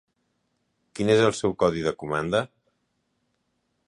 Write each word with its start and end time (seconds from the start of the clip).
Quin 0.99 1.11
és 1.15 1.21
el 1.25 1.35
seu 1.39 1.53
codi 1.63 1.85
de 1.89 1.93
comanda? 2.05 2.41